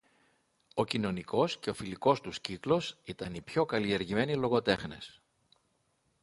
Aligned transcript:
Ο 0.73 0.85
κοινωνικός 0.85 1.57
και 1.59 1.69
ο 1.69 1.73
φιλικός 1.73 2.21
τους 2.21 2.39
κύκλος 2.41 2.97
ήταν 3.03 3.33
οι 3.33 3.41
πιο 3.41 3.65
καλλιεργημένοι 3.65 4.35
λογοτέχνες 4.35 5.21